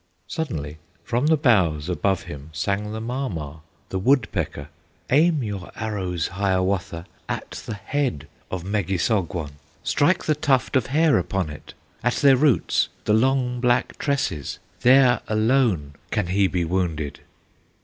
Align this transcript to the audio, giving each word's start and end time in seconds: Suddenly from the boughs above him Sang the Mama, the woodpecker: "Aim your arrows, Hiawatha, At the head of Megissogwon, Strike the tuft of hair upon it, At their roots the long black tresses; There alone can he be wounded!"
Suddenly 0.25 0.79
from 1.03 1.27
the 1.27 1.37
boughs 1.37 1.87
above 1.87 2.23
him 2.23 2.49
Sang 2.53 2.91
the 2.91 2.99
Mama, 2.99 3.61
the 3.89 3.99
woodpecker: 3.99 4.69
"Aim 5.11 5.43
your 5.43 5.69
arrows, 5.75 6.29
Hiawatha, 6.29 7.05
At 7.29 7.51
the 7.67 7.75
head 7.75 8.27
of 8.49 8.63
Megissogwon, 8.63 9.51
Strike 9.83 10.25
the 10.25 10.33
tuft 10.33 10.75
of 10.75 10.87
hair 10.87 11.19
upon 11.19 11.51
it, 11.51 11.75
At 12.03 12.15
their 12.15 12.35
roots 12.35 12.89
the 13.05 13.13
long 13.13 13.59
black 13.59 13.99
tresses; 13.99 14.57
There 14.79 15.21
alone 15.27 15.93
can 16.09 16.25
he 16.29 16.47
be 16.47 16.65
wounded!" 16.65 17.19